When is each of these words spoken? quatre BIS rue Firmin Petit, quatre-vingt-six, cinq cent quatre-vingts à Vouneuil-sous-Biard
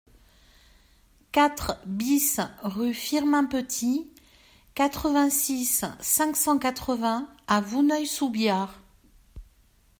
quatre 1.31 1.77
BIS 1.85 2.39
rue 2.63 2.91
Firmin 2.95 3.45
Petit, 3.45 4.11
quatre-vingt-six, 4.73 5.85
cinq 5.99 6.35
cent 6.35 6.57
quatre-vingts 6.57 7.29
à 7.45 7.61
Vouneuil-sous-Biard 7.61 8.79